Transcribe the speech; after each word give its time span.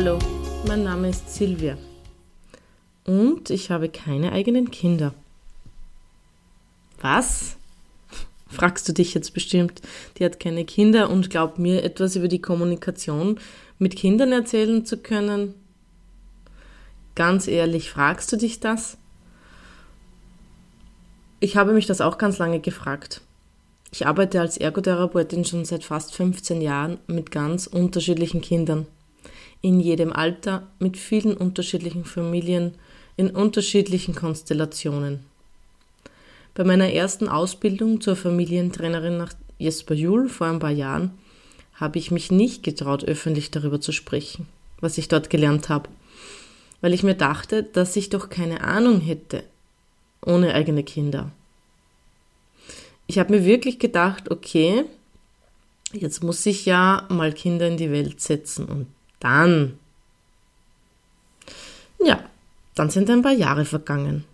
Hallo, 0.00 0.20
mein 0.64 0.84
Name 0.84 1.08
ist 1.08 1.34
Silvia 1.34 1.76
und 3.04 3.50
ich 3.50 3.72
habe 3.72 3.88
keine 3.88 4.30
eigenen 4.30 4.70
Kinder. 4.70 5.12
Was? 7.00 7.56
Fragst 8.46 8.88
du 8.88 8.92
dich 8.92 9.12
jetzt 9.14 9.34
bestimmt. 9.34 9.82
Die 10.16 10.24
hat 10.24 10.38
keine 10.38 10.64
Kinder 10.64 11.10
und 11.10 11.30
glaubt 11.30 11.58
mir 11.58 11.82
etwas 11.82 12.14
über 12.14 12.28
die 12.28 12.40
Kommunikation 12.40 13.40
mit 13.80 13.96
Kindern 13.96 14.30
erzählen 14.30 14.86
zu 14.86 14.98
können? 14.98 15.54
Ganz 17.16 17.48
ehrlich, 17.48 17.90
fragst 17.90 18.30
du 18.30 18.36
dich 18.36 18.60
das? 18.60 18.98
Ich 21.40 21.56
habe 21.56 21.72
mich 21.72 21.86
das 21.86 22.00
auch 22.00 22.18
ganz 22.18 22.38
lange 22.38 22.60
gefragt. 22.60 23.20
Ich 23.90 24.06
arbeite 24.06 24.40
als 24.40 24.58
Ergotherapeutin 24.58 25.44
schon 25.44 25.64
seit 25.64 25.82
fast 25.82 26.14
15 26.14 26.60
Jahren 26.60 26.98
mit 27.08 27.32
ganz 27.32 27.66
unterschiedlichen 27.66 28.42
Kindern. 28.42 28.86
In 29.60 29.80
jedem 29.80 30.12
Alter, 30.12 30.66
mit 30.78 30.96
vielen 30.96 31.36
unterschiedlichen 31.36 32.04
Familien, 32.04 32.74
in 33.16 33.30
unterschiedlichen 33.30 34.14
Konstellationen. 34.14 35.20
Bei 36.54 36.64
meiner 36.64 36.92
ersten 36.92 37.28
Ausbildung 37.28 38.00
zur 38.00 38.16
Familientrainerin 38.16 39.16
nach 39.16 39.32
Jesper 39.58 39.94
Juhl 39.94 40.28
vor 40.28 40.46
ein 40.46 40.60
paar 40.60 40.70
Jahren 40.70 41.10
habe 41.74 41.98
ich 41.98 42.10
mich 42.10 42.30
nicht 42.30 42.62
getraut, 42.62 43.04
öffentlich 43.04 43.50
darüber 43.50 43.80
zu 43.80 43.92
sprechen, 43.92 44.46
was 44.80 44.98
ich 44.98 45.08
dort 45.08 45.30
gelernt 45.30 45.68
habe, 45.68 45.88
weil 46.80 46.94
ich 46.94 47.02
mir 47.02 47.14
dachte, 47.14 47.62
dass 47.62 47.96
ich 47.96 48.08
doch 48.08 48.30
keine 48.30 48.62
Ahnung 48.62 49.00
hätte, 49.00 49.42
ohne 50.24 50.54
eigene 50.54 50.82
Kinder 50.84 51.30
ich 53.08 53.18
habe 53.18 53.34
mir 53.34 53.44
wirklich 53.44 53.80
gedacht, 53.80 54.30
okay, 54.30 54.84
jetzt 55.92 56.22
muss 56.22 56.46
ich 56.46 56.66
ja 56.66 57.06
mal 57.08 57.32
Kinder 57.32 57.66
in 57.66 57.78
die 57.78 57.90
Welt 57.90 58.20
setzen 58.20 58.66
und 58.66 58.86
dann, 59.20 59.78
ja, 62.04 62.22
dann 62.74 62.90
sind 62.90 63.10
ein 63.10 63.22
paar 63.22 63.32
Jahre 63.32 63.64
vergangen. 63.64 64.24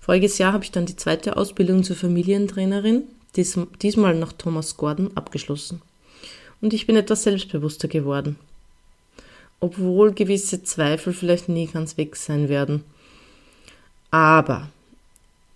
Voriges 0.00 0.38
Jahr 0.38 0.52
habe 0.52 0.64
ich 0.64 0.70
dann 0.70 0.86
die 0.86 0.96
zweite 0.96 1.36
Ausbildung 1.36 1.84
zur 1.84 1.96
Familientrainerin, 1.96 3.04
dies, 3.36 3.58
diesmal 3.82 4.14
nach 4.14 4.32
Thomas 4.32 4.76
Gordon, 4.76 5.16
abgeschlossen. 5.16 5.82
Und 6.60 6.74
ich 6.74 6.86
bin 6.86 6.96
etwas 6.96 7.22
selbstbewusster 7.22 7.88
geworden. 7.88 8.36
Obwohl 9.60 10.12
gewisse 10.12 10.62
Zweifel 10.62 11.12
vielleicht 11.12 11.48
nie 11.48 11.66
ganz 11.66 11.96
weg 11.96 12.16
sein 12.16 12.48
werden. 12.48 12.84
Aber 14.10 14.68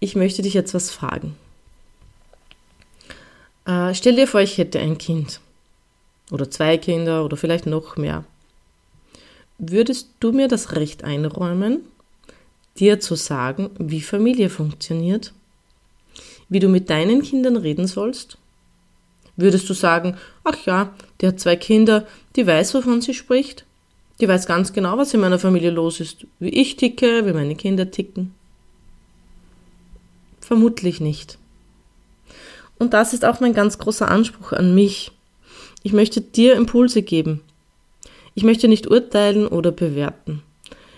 ich 0.00 0.14
möchte 0.14 0.42
dich 0.42 0.54
jetzt 0.54 0.74
was 0.74 0.90
fragen. 0.90 1.34
Äh, 3.66 3.94
stell 3.94 4.16
dir 4.16 4.28
vor, 4.28 4.40
ich 4.40 4.58
hätte 4.58 4.78
ein 4.78 4.98
Kind. 4.98 5.40
Oder 6.30 6.50
zwei 6.50 6.78
Kinder 6.78 7.24
oder 7.24 7.36
vielleicht 7.36 7.66
noch 7.66 7.96
mehr. 7.96 8.24
Würdest 9.58 10.08
du 10.20 10.32
mir 10.32 10.48
das 10.48 10.74
Recht 10.74 11.04
einräumen, 11.04 11.80
dir 12.78 13.00
zu 13.00 13.14
sagen, 13.14 13.70
wie 13.78 14.00
Familie 14.00 14.50
funktioniert? 14.50 15.32
Wie 16.48 16.60
du 16.60 16.68
mit 16.68 16.90
deinen 16.90 17.22
Kindern 17.22 17.56
reden 17.56 17.86
sollst? 17.86 18.38
Würdest 19.36 19.68
du 19.68 19.74
sagen, 19.74 20.16
ach 20.44 20.56
ja, 20.66 20.94
die 21.20 21.26
hat 21.26 21.40
zwei 21.40 21.56
Kinder, 21.56 22.06
die 22.36 22.46
weiß, 22.46 22.74
wovon 22.74 23.00
sie 23.00 23.14
spricht? 23.14 23.64
Die 24.20 24.28
weiß 24.28 24.46
ganz 24.46 24.72
genau, 24.72 24.96
was 24.96 25.12
in 25.12 25.20
meiner 25.20 25.40
Familie 25.40 25.70
los 25.70 26.00
ist, 26.00 26.26
wie 26.38 26.50
ich 26.50 26.76
ticke, 26.76 27.26
wie 27.26 27.32
meine 27.32 27.56
Kinder 27.56 27.90
ticken? 27.90 28.32
Vermutlich 30.40 31.00
nicht. 31.00 31.38
Und 32.78 32.92
das 32.92 33.12
ist 33.12 33.24
auch 33.24 33.40
mein 33.40 33.54
ganz 33.54 33.78
großer 33.78 34.08
Anspruch 34.08 34.52
an 34.52 34.74
mich. 34.74 35.12
Ich 35.84 35.92
möchte 35.92 36.22
dir 36.22 36.56
Impulse 36.56 37.02
geben. 37.02 37.42
Ich 38.34 38.42
möchte 38.42 38.68
nicht 38.68 38.90
urteilen 38.90 39.46
oder 39.46 39.70
bewerten. 39.70 40.42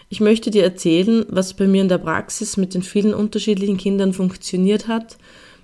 Ich 0.08 0.20
möchte 0.20 0.52
dir 0.52 0.62
erzählen, 0.62 1.26
was 1.28 1.54
bei 1.54 1.66
mir 1.66 1.82
in 1.82 1.88
der 1.88 1.98
Praxis 1.98 2.56
mit 2.56 2.72
den 2.72 2.82
vielen 2.82 3.12
unterschiedlichen 3.12 3.78
Kindern 3.78 4.12
funktioniert 4.12 4.86
hat, 4.86 5.16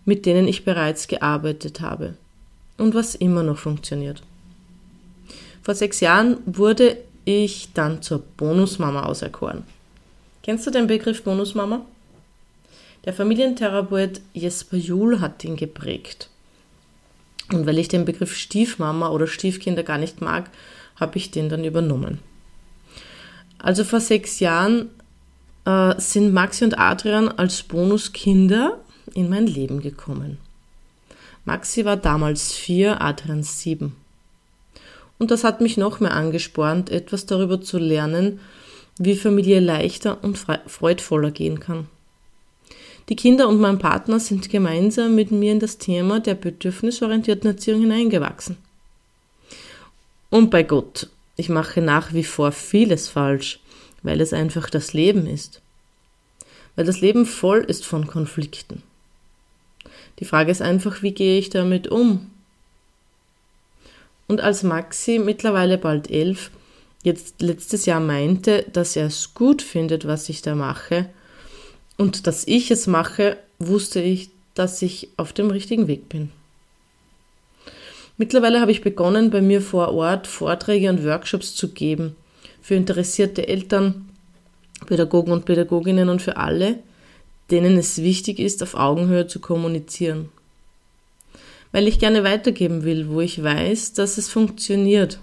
mit 0.05 0.27
denen 0.27 0.49
ich 0.49 0.65
bereits 0.65 1.07
gearbeitet 1.07 1.81
habe. 1.81 2.15
Und 2.79 2.97
was 2.97 3.15
immer 3.15 3.45
noch 3.45 3.59
funktioniert. 3.59 4.25
Vor 5.63 5.77
sechs 5.77 6.01
Jahren 6.01 6.39
wurde 6.45 6.97
ich 7.25 7.69
dann 7.75 8.03
zur 8.03 8.25
Bonusmama 8.37 9.05
auserkoren. 9.05 9.63
Kennst 10.43 10.67
du 10.67 10.73
den 10.73 10.89
Begriff 10.89 11.23
Bonusmama? 11.23 11.87
Der 13.05 13.13
Familientherapeut 13.13 14.21
Jesper 14.33 14.79
Juhl 14.79 15.21
hat 15.21 15.45
ihn 15.45 15.55
geprägt. 15.55 16.29
Und 17.51 17.67
weil 17.67 17.79
ich 17.79 17.89
den 17.89 18.05
Begriff 18.05 18.37
Stiefmama 18.37 19.11
oder 19.11 19.27
Stiefkinder 19.27 19.83
gar 19.83 19.99
nicht 19.99 20.21
mag, 20.21 20.51
habe 20.97 21.19
ich 21.19 21.31
den 21.31 21.49
dann 21.49 21.65
übernommen. 21.65 22.21
Also 23.59 23.85
vor 23.85 24.01
sechs 24.01 24.41
Jahren 24.41 24.91
äh, 25.65 25.95
sind 25.99 26.33
Maxi 26.33 26.65
und 26.65 26.79
Adrian 26.79 27.29
als 27.29 27.63
Bonuskinder 27.63 28.81
in 29.15 29.29
mein 29.29 29.47
Leben 29.47 29.81
gekommen. 29.81 30.39
Maxi 31.45 31.85
war 31.85 31.97
damals 31.97 32.53
vier, 32.53 33.01
Adrian 33.01 33.43
sieben. 33.43 33.97
Und 35.19 35.31
das 35.31 35.45
hat 35.45 35.61
mich 35.61 35.77
noch 35.77 36.01
mehr 36.01 36.15
angespornt, 36.15 36.91
etwas 36.91 37.27
darüber 37.27 37.61
zu 37.61 37.79
lernen, 37.79 38.41
wie 38.99 39.17
Familie 39.17 39.61
leichter 39.61 40.23
und 40.23 40.37
freudvoller 40.37 41.31
gehen 41.31 41.61
kann. 41.61 41.87
Die 43.09 43.17
Kinder 43.17 43.49
und 43.49 43.61
mein 43.61 43.79
Partner 43.79 44.21
sind 44.21 44.49
gemeinsam 44.51 45.15
mit 45.15 45.31
mir 45.31 45.53
in 45.53 45.61
das 45.61 45.79
Thema 45.79 46.21
der 46.21 46.35
bedürfnisorientierten 46.35 47.51
Erziehung 47.51 47.81
hineingewachsen. 47.81 48.57
Und 50.31 50.51
bei 50.51 50.63
Gott, 50.63 51.09
ich 51.37 51.49
mache 51.49 51.81
nach 51.83 52.13
wie 52.13 52.25
vor 52.25 52.53
vieles 52.53 53.09
falsch, 53.09 53.61
weil 54.03 54.21
es 54.21 54.33
einfach 54.33 54.71
das 54.71 54.93
Leben 54.93 55.27
ist. 55.27 55.61
Weil 56.77 56.87
das 56.87 57.01
Leben 57.01 57.27
voll 57.27 57.59
ist 57.61 57.85
von 57.85 58.07
Konflikten. 58.07 58.83
Die 60.19 60.25
Frage 60.25 60.51
ist 60.51 60.63
einfach, 60.63 61.03
wie 61.03 61.13
gehe 61.13 61.39
ich 61.39 61.51
damit 61.51 61.89
um? 61.89 62.31
Und 64.29 64.41
als 64.41 64.63
Maxi, 64.63 65.19
mittlerweile 65.19 65.77
bald 65.79 66.11
elf, 66.11 66.51
jetzt 67.03 67.43
letztes 67.43 67.87
Jahr 67.87 68.01
meinte, 68.01 68.65
dass 68.73 68.97
er 68.97 69.07
es 69.07 69.35
gut 69.35 69.61
findet, 69.61 70.07
was 70.07 70.29
ich 70.29 70.43
da 70.43 70.55
mache, 70.55 71.11
und 71.99 72.27
dass 72.27 72.47
ich 72.47 72.71
es 72.71 72.87
mache, 72.87 73.37
wusste 73.59 74.01
ich, 74.01 74.31
dass 74.55 74.83
ich 74.83 75.09
auf 75.17 75.33
dem 75.33 75.51
richtigen 75.51 75.87
Weg 75.89 76.09
bin. 76.09 76.31
Mittlerweile 78.17 78.61
habe 78.61 78.71
ich 78.71 78.83
begonnen, 78.83 79.31
bei 79.31 79.41
mir 79.41 79.63
vor 79.63 79.93
Ort 79.95 80.27
Vorträge 80.27 80.91
und 80.91 81.05
Workshops 81.05 81.55
zu 81.55 81.69
geben 81.69 82.17
für 82.61 82.75
interessierte 82.75 83.49
Eltern, 83.49 84.09
Pädagogen 84.87 85.33
und 85.33 85.45
Pädagoginnen 85.45 86.09
und 86.09 86.23
für 86.23 86.37
alle, 86.37 86.79
denen 87.51 87.77
es 87.77 88.03
wichtig 88.03 88.39
ist, 88.39 88.63
auf 88.63 88.75
Augenhöhe 88.75 89.27
zu 89.27 89.41
kommunizieren. 89.41 90.29
Weil 91.73 91.89
ich 91.89 91.99
gerne 91.99 92.23
weitergeben 92.23 92.85
will, 92.85 93.09
wo 93.09 93.21
ich 93.21 93.43
weiß, 93.43 93.95
dass 93.95 94.19
es 94.19 94.29
funktioniert 94.29 95.19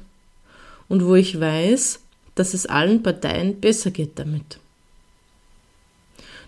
und 0.88 1.06
wo 1.06 1.16
ich 1.16 1.40
weiß, 1.40 2.00
dass 2.36 2.54
es 2.54 2.66
allen 2.66 3.04
Parteien 3.04 3.60
besser 3.60 3.92
geht 3.92 4.18
damit. 4.20 4.60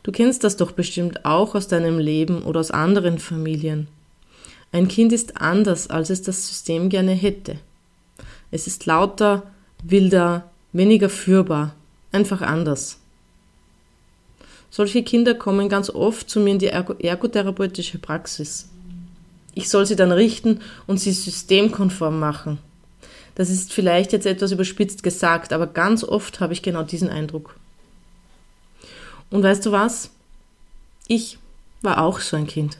Du 0.03 0.11
kennst 0.11 0.43
das 0.43 0.57
doch 0.57 0.71
bestimmt 0.71 1.25
auch 1.25 1.53
aus 1.55 1.67
deinem 1.67 1.99
Leben 1.99 2.41
oder 2.43 2.59
aus 2.59 2.71
anderen 2.71 3.19
Familien. 3.19 3.87
Ein 4.71 4.87
Kind 4.87 5.11
ist 5.11 5.37
anders, 5.37 5.89
als 5.89 6.09
es 6.09 6.21
das 6.21 6.47
System 6.47 6.89
gerne 6.89 7.11
hätte. 7.11 7.57
Es 8.51 8.67
ist 8.67 8.85
lauter, 8.85 9.43
wilder, 9.83 10.49
weniger 10.73 11.09
führbar, 11.09 11.75
einfach 12.11 12.41
anders. 12.41 12.97
Solche 14.69 15.03
Kinder 15.03 15.35
kommen 15.35 15.67
ganz 15.67 15.89
oft 15.89 16.29
zu 16.29 16.39
mir 16.39 16.51
in 16.51 16.59
die 16.59 16.67
ergotherapeutische 16.67 17.99
Praxis. 17.99 18.69
Ich 19.53 19.69
soll 19.69 19.85
sie 19.85 19.97
dann 19.97 20.13
richten 20.13 20.61
und 20.87 20.99
sie 20.99 21.11
systemkonform 21.11 22.17
machen. 22.17 22.57
Das 23.35 23.49
ist 23.49 23.73
vielleicht 23.73 24.13
jetzt 24.13 24.25
etwas 24.25 24.51
überspitzt 24.51 25.03
gesagt, 25.03 25.51
aber 25.51 25.67
ganz 25.67 26.03
oft 26.05 26.39
habe 26.39 26.53
ich 26.53 26.61
genau 26.61 26.83
diesen 26.83 27.09
Eindruck. 27.09 27.55
Und 29.31 29.43
weißt 29.43 29.65
du 29.65 29.71
was? 29.71 30.11
Ich 31.07 31.39
war 31.81 32.03
auch 32.03 32.19
so 32.19 32.37
ein 32.37 32.47
Kind. 32.47 32.77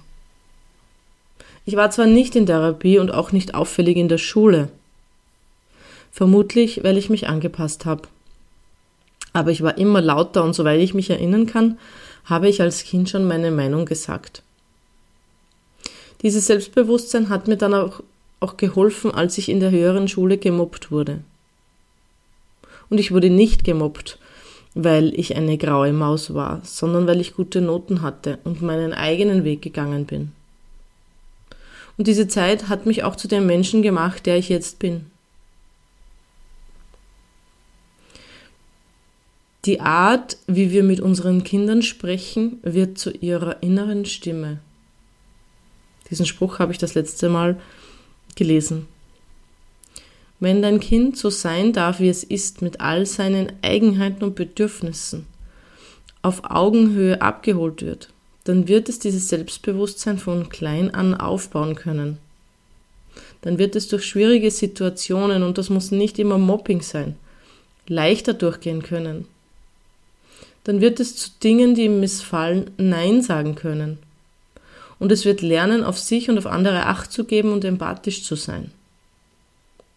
Ich 1.65 1.75
war 1.75 1.89
zwar 1.91 2.05
nicht 2.05 2.35
in 2.35 2.45
Therapie 2.45 2.99
und 2.99 3.11
auch 3.11 3.31
nicht 3.31 3.55
auffällig 3.55 3.97
in 3.97 4.09
der 4.09 4.17
Schule. 4.17 4.69
Vermutlich, 6.11 6.83
weil 6.83 6.97
ich 6.97 7.09
mich 7.09 7.27
angepasst 7.27 7.85
habe. 7.85 8.03
Aber 9.33 9.51
ich 9.51 9.61
war 9.61 9.77
immer 9.77 10.01
lauter 10.01 10.43
und 10.43 10.53
soweit 10.53 10.81
ich 10.81 10.93
mich 10.93 11.09
erinnern 11.09 11.45
kann, 11.45 11.79
habe 12.25 12.49
ich 12.49 12.61
als 12.61 12.83
Kind 12.83 13.09
schon 13.09 13.27
meine 13.27 13.51
Meinung 13.51 13.85
gesagt. 13.85 14.43
Dieses 16.21 16.47
Selbstbewusstsein 16.47 17.29
hat 17.29 17.47
mir 17.47 17.57
dann 17.57 17.73
auch, 17.73 18.03
auch 18.39 18.57
geholfen, 18.57 19.11
als 19.11 19.37
ich 19.37 19.49
in 19.49 19.59
der 19.59 19.71
höheren 19.71 20.07
Schule 20.07 20.37
gemobbt 20.37 20.91
wurde. 20.91 21.21
Und 22.89 22.99
ich 22.99 23.11
wurde 23.11 23.29
nicht 23.29 23.63
gemobbt, 23.63 24.19
weil 24.73 25.17
ich 25.19 25.35
eine 25.35 25.57
graue 25.57 25.93
Maus 25.93 26.33
war, 26.33 26.61
sondern 26.63 27.07
weil 27.07 27.19
ich 27.19 27.35
gute 27.35 27.61
Noten 27.61 28.01
hatte 28.01 28.39
und 28.43 28.61
meinen 28.61 28.93
eigenen 28.93 29.43
Weg 29.43 29.61
gegangen 29.61 30.05
bin. 30.05 30.31
Und 31.97 32.07
diese 32.07 32.27
Zeit 32.27 32.69
hat 32.69 32.85
mich 32.85 33.03
auch 33.03 33.15
zu 33.15 33.27
dem 33.27 33.45
Menschen 33.45 33.81
gemacht, 33.81 34.25
der 34.25 34.37
ich 34.37 34.49
jetzt 34.49 34.79
bin. 34.79 35.05
Die 39.65 39.79
Art, 39.79 40.37
wie 40.47 40.71
wir 40.71 40.83
mit 40.83 40.99
unseren 40.99 41.43
Kindern 41.43 41.83
sprechen, 41.83 42.59
wird 42.63 42.97
zu 42.97 43.11
ihrer 43.11 43.61
inneren 43.61 44.05
Stimme. 44.05 44.59
Diesen 46.09 46.25
Spruch 46.25 46.57
habe 46.57 46.71
ich 46.71 46.79
das 46.79 46.95
letzte 46.95 47.29
Mal 47.29 47.59
gelesen. 48.35 48.87
Wenn 50.41 50.63
dein 50.63 50.79
Kind 50.79 51.17
so 51.17 51.29
sein 51.29 51.71
darf, 51.71 51.99
wie 51.99 52.09
es 52.09 52.23
ist, 52.23 52.63
mit 52.63 52.81
all 52.81 53.05
seinen 53.05 53.53
Eigenheiten 53.61 54.23
und 54.23 54.35
Bedürfnissen, 54.35 55.27
auf 56.23 56.49
Augenhöhe 56.49 57.21
abgeholt 57.21 57.83
wird, 57.83 58.09
dann 58.45 58.67
wird 58.67 58.89
es 58.89 58.97
dieses 58.97 59.29
Selbstbewusstsein 59.29 60.17
von 60.17 60.49
klein 60.49 60.91
an 60.95 61.13
aufbauen 61.13 61.75
können. 61.75 62.17
Dann 63.41 63.59
wird 63.59 63.75
es 63.75 63.87
durch 63.87 64.03
schwierige 64.03 64.49
Situationen, 64.49 65.43
und 65.43 65.59
das 65.59 65.69
muss 65.69 65.91
nicht 65.91 66.17
immer 66.17 66.39
Mobbing 66.39 66.81
sein, 66.81 67.15
leichter 67.87 68.33
durchgehen 68.33 68.81
können. 68.81 69.27
Dann 70.63 70.81
wird 70.81 70.99
es 70.99 71.15
zu 71.15 71.29
Dingen, 71.43 71.75
die 71.75 71.85
ihm 71.85 71.99
missfallen, 71.99 72.71
Nein 72.77 73.21
sagen 73.21 73.53
können. 73.53 73.99
Und 74.97 75.11
es 75.11 75.23
wird 75.23 75.41
lernen, 75.43 75.83
auf 75.83 75.99
sich 75.99 76.31
und 76.31 76.39
auf 76.39 76.47
andere 76.47 76.87
Acht 76.87 77.11
zu 77.11 77.25
geben 77.25 77.51
und 77.51 77.63
empathisch 77.63 78.23
zu 78.23 78.35
sein. 78.35 78.71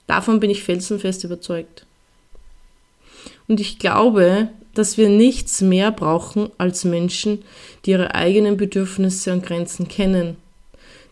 Davon 0.06 0.40
bin 0.40 0.50
ich 0.50 0.62
felsenfest 0.62 1.24
überzeugt. 1.24 1.86
Und 3.48 3.60
ich 3.60 3.78
glaube, 3.78 4.48
dass 4.74 4.98
wir 4.98 5.08
nichts 5.08 5.60
mehr 5.60 5.90
brauchen 5.92 6.50
als 6.58 6.84
Menschen, 6.84 7.42
die 7.84 7.92
ihre 7.92 8.14
eigenen 8.14 8.56
Bedürfnisse 8.56 9.32
und 9.32 9.44
Grenzen 9.44 9.88
kennen, 9.88 10.36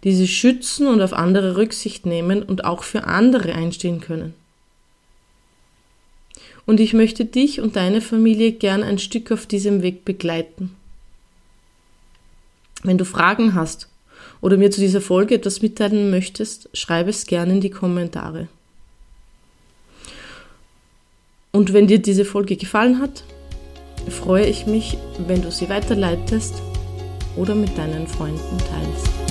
die 0.05 0.15
sie 0.15 0.29
schützen 0.29 0.89
und 0.89 1.01
auf 1.01 1.13
andere 1.13 1.57
Rücksicht 1.57 2.07
nehmen 2.07 2.43
und 2.43 2.65
auch 2.65 2.83
für 2.83 3.05
andere 3.05 3.55
einstehen 3.55 4.01
können. 4.01 4.35
Und 6.65 6.81
ich 6.81 6.93
möchte 6.93 7.25
dich 7.25 7.61
und 7.61 7.77
deine 7.77 8.01
Familie 8.01 8.53
gern 8.53 8.83
ein 8.83 8.99
Stück 8.99 9.33
auf 9.33 9.47
diesem 9.47 9.83
Weg 9.83 10.05
begleiten. 10.05 10.77
Wenn 12.83 12.99
du 12.99 13.05
Fragen 13.05 13.55
hast 13.55 13.89
oder 14.41 14.57
mir 14.57 14.71
zu 14.71 14.81
dieser 14.81 15.01
Folge 15.01 15.37
etwas 15.37 15.63
mitteilen 15.63 16.11
möchtest, 16.11 16.69
schreibe 16.73 17.11
es 17.11 17.27
gerne 17.27 17.55
in 17.55 17.61
die 17.61 17.71
Kommentare. 17.71 18.49
Und 21.55 21.75
wenn 21.75 21.87
dir 21.87 22.01
diese 22.01 22.25
Folge 22.25 22.57
gefallen 22.57 22.99
hat, 22.99 23.25
freue 24.09 24.47
ich 24.47 24.67
mich, 24.67 24.97
wenn 25.27 25.43
du 25.43 25.51
sie 25.51 25.69
weiterleitest 25.69 26.63
oder 27.37 27.55
mit 27.55 27.77
deinen 27.77 28.07
Freunden 28.07 28.59
teilst. 28.59 29.22